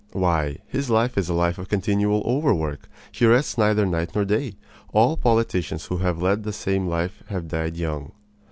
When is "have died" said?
7.27-7.77